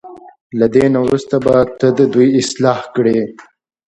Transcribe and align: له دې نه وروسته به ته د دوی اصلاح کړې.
له 0.59 0.67
دې 0.73 0.85
نه 0.93 0.99
وروسته 1.05 1.35
به 1.45 1.53
ته 1.79 1.87
د 1.97 1.99
دوی 2.13 2.27
اصلاح 2.41 2.79
کړې. 2.95 3.19